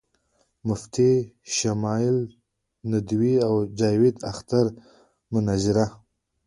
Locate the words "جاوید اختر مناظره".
3.79-5.85